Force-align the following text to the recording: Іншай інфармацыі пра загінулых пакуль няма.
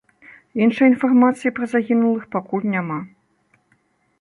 Іншай 0.63 0.87
інфармацыі 0.93 1.53
пра 1.57 1.65
загінулых 1.73 2.23
пакуль 2.37 2.67
няма. 2.77 2.99